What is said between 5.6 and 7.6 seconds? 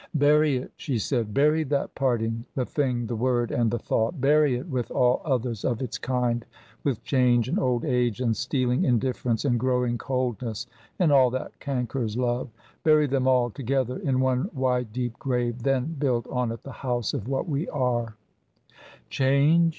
of its kind, with change, and